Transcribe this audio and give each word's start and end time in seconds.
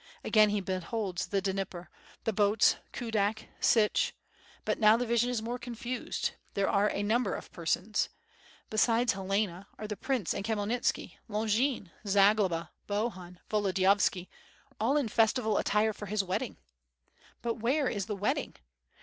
Again 0.23 0.49
he 0.49 0.61
beholds 0.61 1.27
the 1.27 1.43
Dnieper, 1.43 1.87
the 2.23 2.33
boats, 2.33 2.77
Kudak, 2.91 3.49
Sich— 3.59 4.15
but 4.65 4.79
now 4.79 4.97
the 4.97 5.05
vision 5.05 5.29
is 5.29 5.43
more 5.43 5.59
confused, 5.59 6.31
there 6.55 6.67
are 6.67 6.89
a 6.89 7.03
number 7.03 7.35
of 7.35 7.51
per 7.51 7.65
ns. 7.79 8.09
Besides 8.71 9.13
Helena 9.13 9.67
are 9.77 9.85
the 9.85 9.95
prince 9.95 10.33
and 10.33 10.43
Khniyelnitski, 10.43 11.11
^ 11.29 11.29
Migin, 11.29 11.91
Zagloba, 12.07 12.71
Bohun, 12.87 13.41
Volodi 13.47 13.83
yovski, 13.83 14.27
all 14.79 14.97
in 14.97 15.07
festival 15.07 15.59
attire 15.59 15.93
for 15.93 16.07
his 16.07 16.23
wedding. 16.23 16.57
But 17.43 17.59
where 17.59 17.87
is 17.87 18.07
the 18.07 18.15
wedding? 18.15 18.55